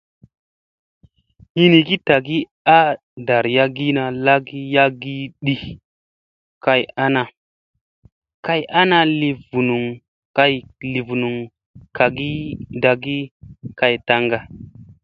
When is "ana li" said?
8.79-9.29